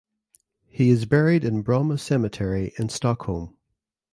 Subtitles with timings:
[0.65, 3.55] He is buried in Bromma Cemetery in Stockholm.